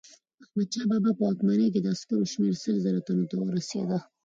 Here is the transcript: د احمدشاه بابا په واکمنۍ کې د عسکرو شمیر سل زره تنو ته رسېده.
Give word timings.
د 0.39 0.41
احمدشاه 0.45 0.87
بابا 0.91 1.11
په 1.17 1.23
واکمنۍ 1.27 1.67
کې 1.73 1.79
د 1.81 1.87
عسکرو 1.95 2.29
شمیر 2.33 2.55
سل 2.63 2.75
زره 2.85 2.99
تنو 3.07 3.25
ته 3.29 3.35
رسېده. 3.57 3.97